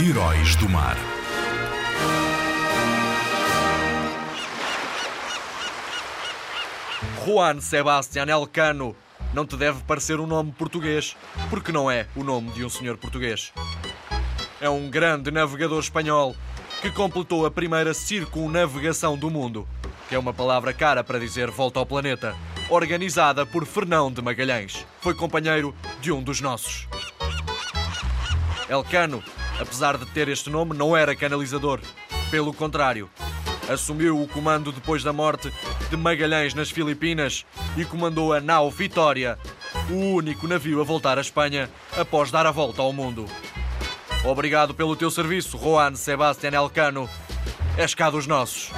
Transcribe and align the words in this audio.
Heróis 0.00 0.56
do 0.56 0.68
Mar. 0.68 0.96
Juan 7.24 7.60
Sebastián 7.60 8.28
Elcano 8.28 8.96
não 9.32 9.46
te 9.46 9.56
deve 9.56 9.82
parecer 9.84 10.18
um 10.18 10.26
nome 10.26 10.50
português, 10.50 11.16
porque 11.48 11.70
não 11.70 11.88
é 11.88 12.08
o 12.16 12.24
nome 12.24 12.50
de 12.50 12.64
um 12.64 12.68
senhor 12.68 12.96
português. 12.96 13.52
É 14.60 14.68
um 14.68 14.90
grande 14.90 15.30
navegador 15.30 15.78
espanhol 15.78 16.34
que 16.82 16.90
completou 16.90 17.46
a 17.46 17.50
primeira 17.50 17.94
circunnavegação 17.94 19.16
do 19.16 19.30
mundo, 19.30 19.66
que 20.08 20.16
é 20.16 20.18
uma 20.18 20.34
palavra 20.34 20.72
cara 20.72 21.04
para 21.04 21.20
dizer 21.20 21.52
volta 21.52 21.78
ao 21.78 21.86
planeta, 21.86 22.34
organizada 22.68 23.46
por 23.46 23.64
Fernão 23.64 24.10
de 24.10 24.20
Magalhães. 24.20 24.84
Foi 25.00 25.14
companheiro 25.14 25.72
de 26.00 26.10
um 26.10 26.20
dos 26.20 26.40
nossos. 26.40 26.88
Elcano, 28.68 29.22
apesar 29.60 29.96
de 29.96 30.06
ter 30.06 30.28
este 30.28 30.50
nome, 30.50 30.76
não 30.76 30.96
era 30.96 31.16
canalizador. 31.16 31.80
Pelo 32.30 32.52
contrário, 32.52 33.10
assumiu 33.68 34.20
o 34.20 34.28
comando 34.28 34.72
depois 34.72 35.02
da 35.02 35.12
morte 35.12 35.52
de 35.90 35.96
Magalhães 35.96 36.54
nas 36.54 36.70
Filipinas 36.70 37.44
e 37.76 37.84
comandou 37.84 38.32
a 38.32 38.40
nau 38.40 38.70
Vitória, 38.70 39.38
o 39.90 40.14
único 40.14 40.46
navio 40.46 40.80
a 40.80 40.84
voltar 40.84 41.18
à 41.18 41.20
Espanha 41.20 41.70
após 41.96 42.30
dar 42.30 42.46
a 42.46 42.50
volta 42.50 42.82
ao 42.82 42.92
mundo. 42.92 43.26
Obrigado 44.24 44.74
pelo 44.74 44.96
teu 44.96 45.10
serviço, 45.10 45.58
Juan 45.58 45.94
Sebastián 45.94 46.54
Elcano. 46.54 47.08
És 47.76 47.94
cá 47.94 48.08
dos 48.08 48.26
nossos. 48.26 48.70